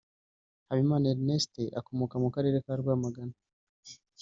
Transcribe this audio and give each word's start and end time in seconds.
Habimana 0.67 1.05
Erneste 1.15 1.63
akomoka 1.79 2.15
mu 2.23 2.29
karere 2.35 2.57
ka 2.65 2.73
Rwamagana 2.81 3.35